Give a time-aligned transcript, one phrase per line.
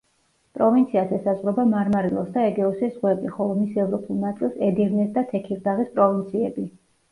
[0.59, 6.69] პროვინციას ესაზღვრება მარმარილოს და ეგეოსის ზღვები, ხოლო მის ევროპულ ნაწილს ედირნეს და თექირდაღის პროვინციები.